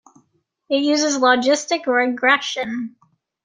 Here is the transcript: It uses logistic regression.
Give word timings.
It 0.67 0.79
uses 0.81 1.19
logistic 1.19 1.85
regression. 1.85 2.95